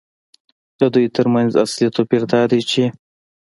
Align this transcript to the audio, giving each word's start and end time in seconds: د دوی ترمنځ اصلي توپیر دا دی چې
د 0.79 0.81
دوی 0.93 1.05
ترمنځ 1.15 1.51
اصلي 1.63 1.87
توپیر 1.95 2.21
دا 2.31 2.41
دی 2.51 2.61
چې 2.71 2.83